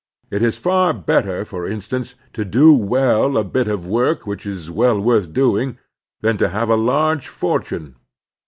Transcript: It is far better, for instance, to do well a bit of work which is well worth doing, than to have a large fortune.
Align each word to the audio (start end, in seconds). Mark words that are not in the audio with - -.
It 0.31 0.41
is 0.41 0.57
far 0.57 0.93
better, 0.93 1.45
for 1.45 1.67
instance, 1.67 2.15
to 2.33 2.43
do 2.43 2.73
well 2.73 3.37
a 3.37 3.43
bit 3.43 3.67
of 3.67 3.85
work 3.85 4.25
which 4.25 4.47
is 4.47 4.71
well 4.71 4.99
worth 4.99 5.31
doing, 5.31 5.77
than 6.21 6.37
to 6.37 6.49
have 6.49 6.69
a 6.71 6.75
large 6.75 7.27
fortune. 7.27 7.97